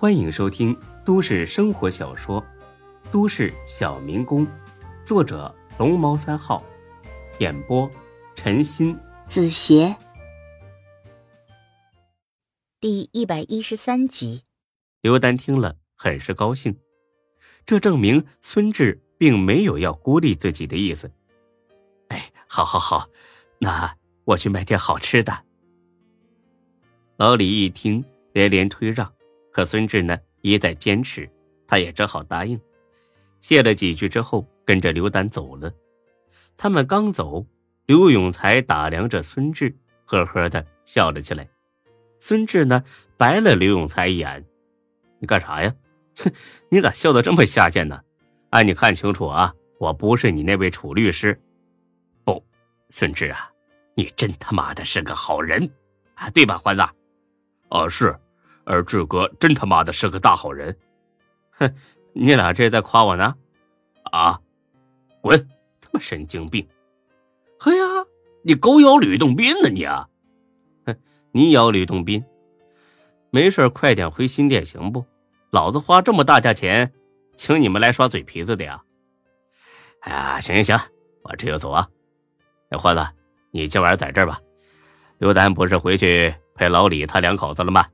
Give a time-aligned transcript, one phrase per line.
[0.00, 0.74] 欢迎收听
[1.04, 2.40] 都市生活小说
[3.12, 4.46] 《都市小民工》，
[5.04, 6.64] 作者龙猫三号，
[7.38, 7.88] 演播
[8.34, 9.94] 陈鑫、子邪，
[12.80, 14.44] 第一百一十三集。
[15.02, 16.74] 刘丹听了很是高兴，
[17.66, 21.12] 这证明孙志并没有要孤立自己的意思。
[22.08, 23.06] 哎，好好好，
[23.58, 23.94] 那
[24.24, 25.44] 我去买点好吃的。
[27.18, 29.12] 老李一听，连连推让，
[29.60, 31.28] 可孙志呢一再坚持，
[31.66, 32.58] 他也只好答应。
[33.40, 35.70] 谢了几句之后，跟着刘丹走了。
[36.56, 37.44] 他们刚走，
[37.84, 41.46] 刘永才打量着孙志，呵呵的笑了起来。
[42.20, 42.82] 孙志呢
[43.18, 44.42] 白了刘永才一眼
[45.20, 45.74] ：“你干啥呀？
[46.16, 46.32] 哼，
[46.70, 48.00] 你咋笑得这么下贱呢？
[48.52, 51.38] 哎，你看清楚啊，我不是你那位楚律师。
[52.24, 52.42] 不，
[52.88, 53.50] 孙志啊，
[53.94, 55.70] 你真他妈的是个好人
[56.14, 56.82] 啊，对吧，欢子？”
[57.68, 58.18] 哦，是，
[58.64, 60.76] 而志哥真他妈的是个大好人，
[61.52, 61.74] 哼，
[62.12, 63.34] 你俩这在夸我呢？
[64.12, 64.40] 啊，
[65.20, 65.48] 滚！
[65.80, 66.66] 他妈神经病！
[67.58, 67.84] 嘿呀，
[68.42, 70.08] 你狗咬吕洞宾呢你啊？
[70.86, 70.96] 哼，
[71.32, 72.24] 你咬吕洞宾？
[73.30, 75.04] 没事，快点回新店行不？
[75.50, 76.92] 老子花这么大价钱，
[77.36, 78.82] 请你们来耍嘴皮子的呀！
[80.00, 80.86] 哎呀，行行行，
[81.22, 81.88] 我这就走啊。
[82.70, 83.06] 哎，欢子，
[83.50, 84.40] 你今晚在这儿吧。
[85.18, 86.34] 刘丹不是回去？
[86.54, 87.86] 陪老李他两口子了吗？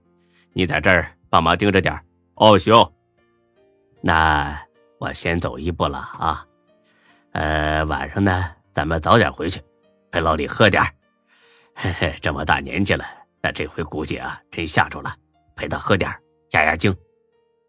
[0.56, 1.94] 你在这儿帮忙盯着点
[2.36, 2.74] 哦，行。
[4.00, 4.58] 那
[4.98, 6.46] 我先走一步了啊。
[7.32, 9.60] 呃，晚上呢，咱们早点回去，
[10.10, 10.82] 陪老李喝点
[11.74, 13.04] 嘿嘿，这么大年纪了，
[13.42, 15.14] 那这回估计啊，真吓着了，
[15.56, 16.10] 陪他喝点
[16.52, 16.90] 压压惊。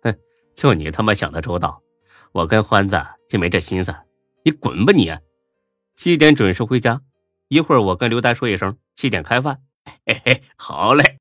[0.03, 0.17] 哼，
[0.55, 1.81] 就你他妈想的周到，
[2.31, 3.93] 我跟欢子就没这心思。
[4.45, 5.13] 你滚吧你！
[5.97, 7.01] 七点准时回家，
[7.49, 9.59] 一会儿我跟刘丹说一声，七点开饭。
[10.05, 11.19] 嘿嘿，好嘞！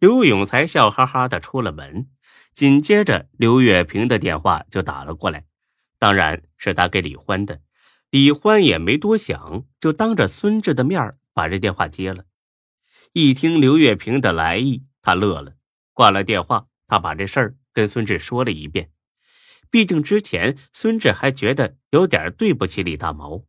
[0.00, 2.08] 刘永才笑哈哈的出了门，
[2.54, 5.44] 紧接着刘月平的电话就打了过来，
[5.98, 7.60] 当然是打给李欢的。
[8.08, 12.24] 李欢也没多想，就当着孙志的面把这电话接了。
[13.12, 15.56] 一听刘月平的来意，他乐了，
[15.92, 16.66] 挂了电话。
[16.86, 18.90] 他把这事儿跟孙志说了一遍，
[19.70, 23.44] 毕竟之前孙志还觉得有点对不起李大毛，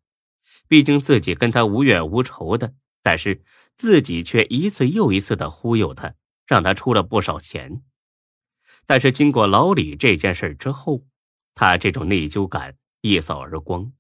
[0.68, 3.42] 毕竟自己跟他无怨无仇的，但是。
[3.78, 6.14] 自己却一次又一次的忽悠他，
[6.52, 7.82] 让他出了不少钱。
[8.86, 11.06] 但是经过老李这件事之后，
[11.56, 13.94] 他这种内疚感一扫而光。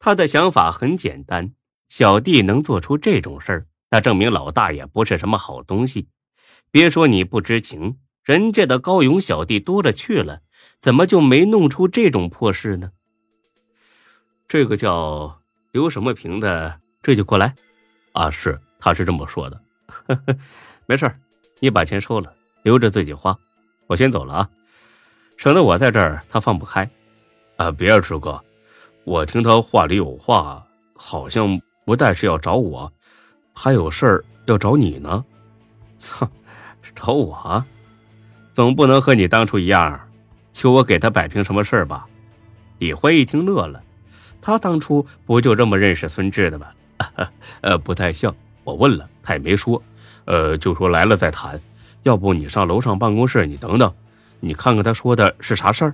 [0.00, 1.54] 他的想法很简单：
[1.88, 6.08] 小弟能做出这种事儿，那证明老大也不是什么好东西。
[6.72, 10.42] 别说你不知情，人家的高勇小弟多了去了，
[10.80, 12.90] 怎么就没弄出这种破事呢？
[14.48, 17.54] 这个叫刘什么平的，这就过来。
[18.10, 19.62] 啊，是，他是这么说的。
[19.86, 20.36] 呵 呵
[20.86, 21.06] 没事
[21.60, 22.32] 你把钱收了，
[22.62, 23.36] 留着自己花。
[23.86, 24.48] 我先走了啊，
[25.36, 26.88] 省得我在这儿他放不开。
[27.56, 28.40] 啊，别，志哥，
[29.04, 30.64] 我听他话里有话，
[30.94, 32.92] 好像不但是要找我，
[33.52, 35.24] 还有事儿要找你呢。
[35.98, 36.30] 操，
[36.94, 37.64] 找我？
[38.52, 40.00] 总不能和你当初一样，
[40.52, 42.06] 求我给他摆平什么事儿吧？
[42.78, 43.82] 李辉一听乐了，
[44.40, 46.68] 他当初不就这么认识孙志的吗？
[47.62, 48.32] 呃，不太像。
[48.62, 49.82] 我问了，他也没说。
[50.28, 51.58] 呃，就说来了再谈。
[52.02, 53.92] 要不你上楼上办公室，你等等，
[54.40, 55.92] 你看看他说的是啥事儿。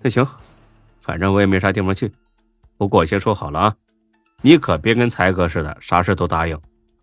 [0.00, 0.24] 那行，
[1.00, 2.12] 反正我也没啥地方去。
[2.78, 3.76] 不过我先说好了啊，
[4.42, 6.56] 你可别跟才哥似的，啥事都答应。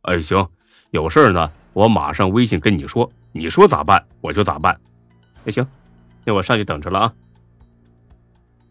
[0.03, 0.47] 哎，行，
[0.91, 3.11] 有事呢，我马上微信跟你说。
[3.33, 4.79] 你说咋办，我就咋办。
[5.43, 5.67] 那行，
[6.23, 7.13] 那我上去等着了啊。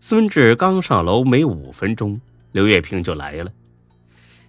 [0.00, 2.19] 孙志刚上楼没五分钟，
[2.52, 3.52] 刘月平就来了。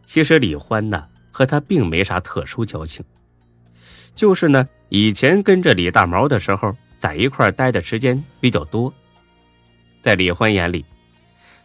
[0.06, 1.06] 其实李欢呢
[1.38, 3.06] 和他并没啥特殊交情，
[4.16, 8.92] 就是呢以前跟着李大毛的时候在一块待的时间比较多。
[10.02, 10.84] 在李欢眼里，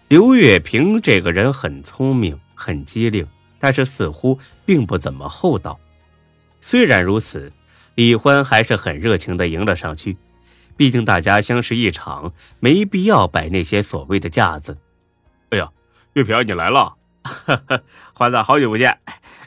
[0.09, 3.27] 刘月平这个人很聪明、很机灵，
[3.59, 5.81] 但是似乎并不怎么厚道。
[6.61, 7.51] 虽然如此，
[7.95, 10.15] 李欢还是很热情的迎了上去。
[10.77, 12.31] 毕竟大家相识一场，
[12.61, 14.77] 没必要摆那些所谓的架子。
[15.49, 15.67] 哎呀，
[16.13, 16.95] 月平你来了。
[17.23, 17.81] 哈哈，
[18.15, 19.01] 欢子，好久不见！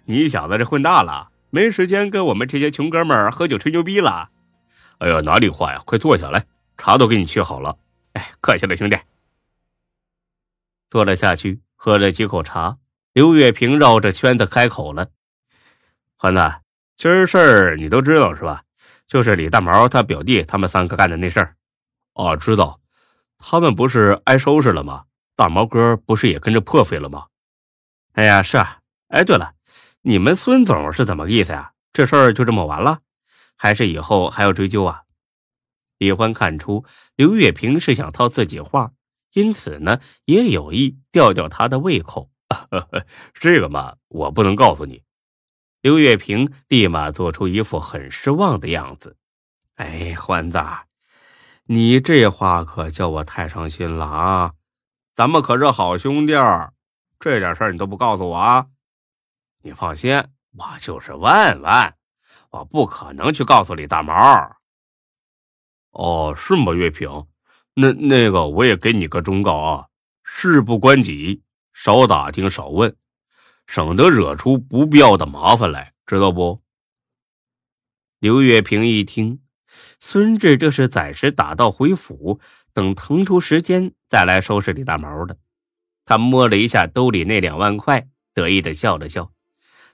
[0.06, 4.30] 你小子这混大了，没时间跟我们这些穷哥们儿喝酒吹牛逼了。
[5.00, 6.46] 哎呦，哪里话呀，快坐下来，
[6.78, 7.78] 茶都给你沏好了。
[8.14, 8.98] 哎，客气了，兄弟。
[10.90, 12.78] 坐了下去，喝了几口茶，
[13.14, 15.10] 刘月平绕着圈子开口了
[16.16, 16.42] ：“欢子，
[16.96, 18.64] 今儿事儿你都知道是吧？
[19.08, 21.56] 就是李大毛他表弟他们三个干的那事儿。
[22.14, 22.80] 哦，知道。
[23.38, 25.04] 他们不是挨收拾了吗？
[25.36, 27.26] 大毛哥不是也跟着破费了吗？”
[28.16, 28.80] 哎呀，是啊，
[29.10, 29.56] 哎，对了，
[30.02, 31.74] 你们孙总是怎么个意思呀？
[31.92, 33.00] 这事儿就这么完了，
[33.58, 35.02] 还是以后还要追究啊？
[35.98, 36.86] 李欢看出
[37.16, 38.92] 刘月平是想套自己话，
[39.34, 42.30] 因此呢，也有意吊吊他的胃口。
[43.34, 45.04] 这个嘛，我不能告诉你。
[45.82, 49.18] 刘月平立马做出一副很失望的样子。
[49.76, 50.64] 哎，欢子，
[51.66, 54.54] 你这话可叫我太伤心了啊！
[55.16, 56.74] 咱们可是好兄弟儿，
[57.26, 58.68] 这点事儿你都不告诉我啊？
[59.64, 60.14] 你放心，
[60.56, 61.94] 我就是问问，
[62.52, 64.56] 我不可能去告诉李大毛。
[65.90, 67.26] 哦，是吗，月平？
[67.74, 69.88] 那那个，我也给你个忠告啊，
[70.24, 71.42] 事不关己，
[71.74, 72.96] 少打听，少问。
[73.66, 76.62] 省得惹出不必要的麻烦来，知道不？
[78.20, 79.42] 刘月平一听，
[80.00, 82.40] 孙志这是暂时打道回府，
[82.72, 85.36] 等腾出时间再来收拾李大毛的。
[86.06, 89.32] 他摸了一下兜里那两万块，得意的笑了笑。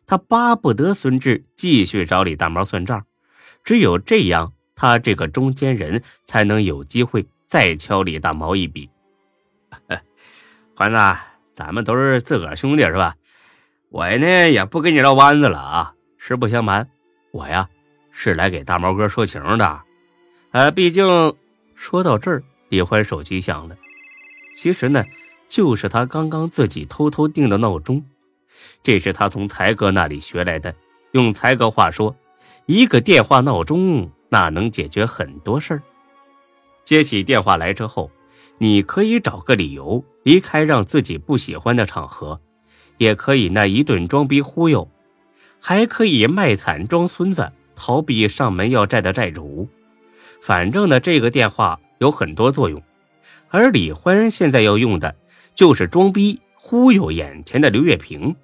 [0.06, 3.06] 他巴不得孙志继续找李大毛算账，
[3.64, 8.90] 只有这样，他这个中间人才能有机会再敲李大毛一笔。
[10.76, 11.22] 环子，
[11.54, 13.16] 咱们都是自个儿兄弟，是吧？
[13.90, 15.94] 我呢也不跟你绕弯子了啊！
[16.18, 16.90] 实不相瞒，
[17.32, 17.70] 我呀
[18.10, 19.82] 是来给大毛哥说情的。
[20.52, 21.36] 呃，毕竟
[21.76, 23.76] 说到这儿，李欢手机响了。
[24.58, 25.04] 其实呢，
[25.52, 28.02] 就是他刚刚自己偷偷定的闹钟。
[28.82, 30.74] 这是他从才哥那里学来的。
[31.12, 32.16] 用才哥话说，
[32.68, 35.84] 一个电话闹钟那能解决很多事儿。
[36.86, 38.10] 接起电话来之后，
[38.60, 42.40] 你可以找个理由离开让自己不喜欢的场合。
[42.98, 44.90] 也可以那一顿装逼忽悠，
[45.60, 49.68] 还可以卖惨装孙子，逃避上门要债的债主。
[50.40, 52.82] 反正呢，这个电话有很多作用，
[53.50, 55.14] 而李欢现在要用的
[55.62, 58.36] 就是装逼忽悠眼前的刘月平。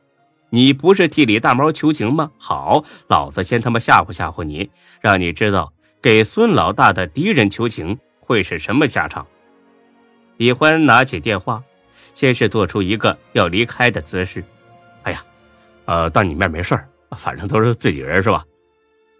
[0.51, 2.29] 你不是替李大毛求情吗？
[2.37, 4.69] 好，老子先他妈吓唬吓唬你，
[5.01, 9.25] 让你知道给孙老大的敌人求情会是什么下场。
[10.37, 11.63] 李欢拿起电话。
[12.13, 14.43] 先是做出一个要离开的姿势，
[15.01, 15.23] 哎呀，
[15.85, 16.79] 呃，当你面没事
[17.15, 18.45] 反正都是自己人是吧？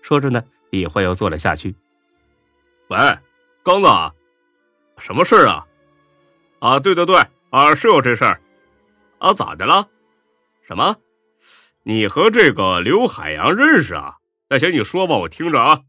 [0.04, 1.76] 说着呢，李欢又坐了下去。
[2.90, 2.98] 喂，
[3.64, 3.88] 刚子，
[5.00, 5.66] 什么事啊？
[6.60, 8.42] 啊，对对对，啊，是有这事儿，
[9.20, 9.88] 啊，咋的了？
[10.68, 10.98] 什么？
[11.84, 14.18] 你和这个刘海洋认识啊？
[14.50, 15.84] 那行，你说吧，我听着啊。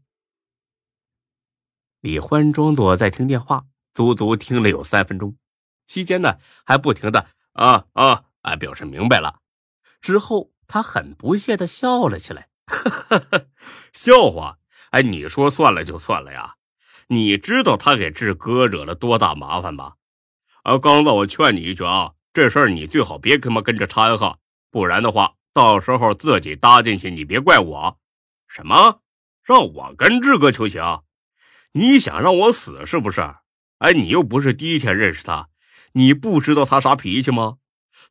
[1.99, 5.35] 李欢装作在听电话，足足听了有三分钟。
[5.85, 9.39] 期间呢，还不停的啊啊啊表示明白了。
[9.99, 12.47] 之后他很不屑的笑了起来，
[13.91, 14.57] 笑话！
[14.91, 16.55] 哎，你说算了就算了呀？
[17.07, 19.95] 你知道他给志哥惹了多大麻烦吗？
[20.63, 24.37] 啊，刚子，我劝你一句啊，这事儿你最好别他妈跟着掺和，
[24.69, 27.97] 不然的话，到时候自己搭进去，你别怪我。
[28.47, 29.01] 什么？
[29.43, 30.81] 让我跟志哥求情？
[31.71, 33.21] 你想让我死是不是？
[33.79, 35.49] 哎，你又不是第一天认识他。
[35.93, 37.57] 你不知道他啥脾气吗？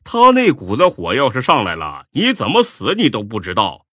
[0.03, 3.87] 他那股子火要是上来了，你怎么死你都不知道。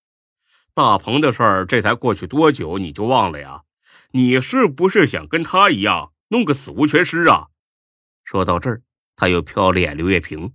[0.74, 3.62] 大鹏的事儿这才过去多久，你就忘了呀？
[4.12, 7.48] 你是不是想跟他一样弄个死无全尸啊？
[8.26, 8.82] 说到这儿，
[9.16, 10.52] 他又瞟了眼刘月平。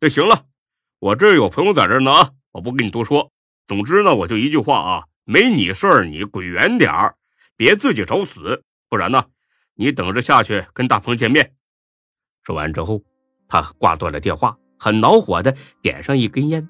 [0.00, 0.44] 那行了，
[0.98, 3.32] 我这有朋友在这呢啊，我不跟你多说。
[3.66, 7.14] 总之呢，我就一句话啊，没你事儿，你滚远点儿，
[7.56, 8.64] 别自己找死。
[8.88, 9.24] 不然呢，
[9.74, 11.54] 你等着下去跟大鹏见面。
[12.42, 13.00] 说完之后，
[13.46, 16.68] 他挂断了电话，很恼火的点上一根烟。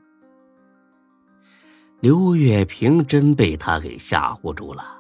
[2.01, 5.00] 刘月平真被他给吓唬住了。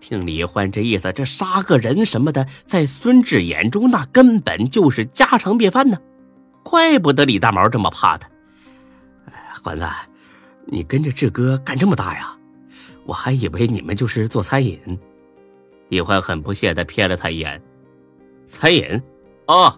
[0.00, 5.98] 听李欢这意思，这杀个人什么的，在孙志眼中那根本就是家常便饭呢。
[6.62, 8.28] 怪不得李大毛这么怕他。
[9.62, 9.86] 欢子，
[10.66, 12.36] 你跟着志哥干这么大呀？
[13.04, 14.78] 我还以为你们就是做餐饮。
[15.88, 17.60] 李欢很不屑的瞥了他一眼，
[18.46, 19.02] 餐饮。
[19.46, 19.76] 哦，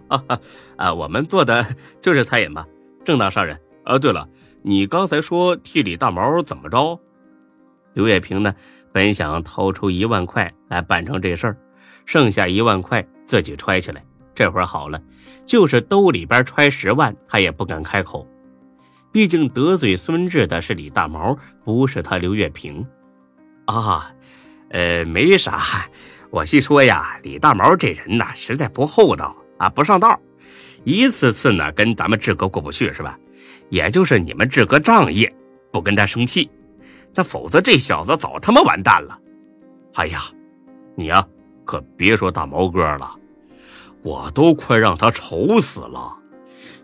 [0.77, 1.65] 啊，我们做的
[1.99, 2.65] 就是餐饮嘛，
[3.03, 3.59] 正当商人。
[3.83, 4.27] 啊，对了，
[4.61, 6.99] 你刚才说替李大毛怎么着？
[7.93, 8.53] 刘月平呢，
[8.95, 11.57] 本想掏出一万块来办成这事儿，
[12.05, 14.01] 剩下一万块自己揣起来。
[14.33, 15.01] 这会儿好了，
[15.45, 18.25] 就是兜里边揣十万，他也不敢开口。
[19.11, 22.87] 毕竟得罪孙志的是李大毛，不是他刘月平。
[23.65, 24.13] 啊，
[24.69, 25.61] 呃，没啥。
[26.29, 29.35] 我细说呀，李大毛这人呐，实在不厚道。
[29.57, 30.17] 啊，不上道，
[30.85, 33.19] 一次次呢跟咱们志哥过不去是吧？
[33.69, 35.29] 也就是你们志哥仗义，
[35.69, 36.49] 不跟他生气，
[37.15, 39.17] 那否则这小子早他妈完蛋了。
[39.93, 40.19] 哎呀，
[40.95, 41.25] 你呀
[41.63, 43.15] 可别说大毛哥了，
[44.03, 46.17] 我都快让他愁死了。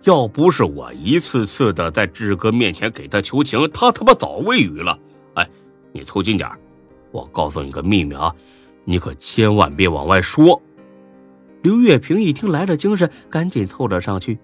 [0.04, 4.98] 要不是我一次次的在志哥面前给他求情，他他妈早喂鱼了。
[5.36, 5.48] 哎，
[5.92, 6.50] 你凑近点
[7.12, 8.34] 我告诉你个秘密啊，
[8.86, 10.60] 你可千万别往外说。
[11.62, 14.40] 刘月平一听来了精神，赶紧凑了上去。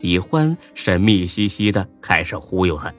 [0.00, 2.92] 李欢神秘兮兮的开始忽悠他：“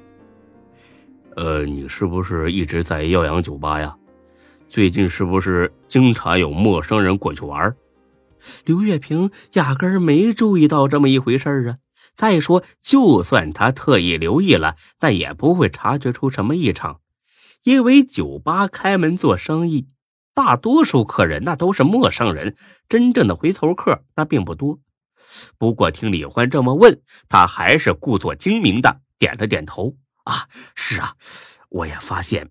[1.35, 3.95] 呃，你是不是一直在耀阳酒吧呀？
[4.67, 7.75] 最近是不是经常有陌生人过去玩？”
[8.65, 11.77] 刘月平压根儿没注意到这么一回事啊！
[12.15, 16.99] 再说，就算他特意留意了，那也不会察觉出什么异常，
[17.63, 19.87] 因为酒吧开门做生意。
[20.33, 22.55] 大多数客人那都是陌生人，
[22.89, 24.79] 真正的回头客那并不多。
[25.57, 29.95] 不过听李欢这么问，他还是故作精明的点了点头。
[30.23, 31.15] 啊，是啊，
[31.69, 32.49] 我也发现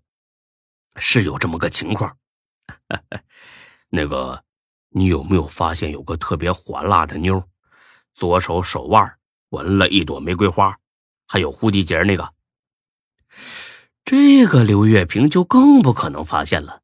[0.96, 2.16] 是有这么个情况。
[3.90, 4.44] 那个，
[4.90, 7.42] 你有没有发现有个特别火辣的妞，
[8.14, 9.18] 左手手腕
[9.50, 10.78] 纹了一朵玫瑰花，
[11.26, 12.32] 还有蝴蝶结那个？
[14.04, 16.82] 这个刘月平就更不可能发现了。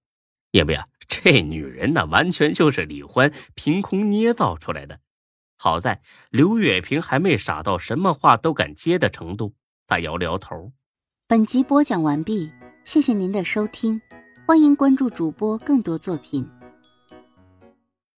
[0.52, 5.00] 因为啊，这女人呢，完全就是李欢凭空捏造出来的。
[5.56, 9.54] 好在刘月平还没傻到什么话都敢接的程度，
[9.86, 10.72] 他摇了摇头。
[11.28, 12.50] 本集播讲完毕，
[12.84, 14.00] 谢谢您的收听，
[14.46, 16.48] 欢迎关注主播更多作品。